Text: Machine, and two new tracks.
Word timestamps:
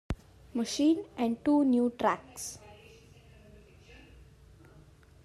Machine, 0.55 1.05
and 1.15 1.45
two 1.45 1.63
new 1.63 1.91
tracks. 1.91 2.57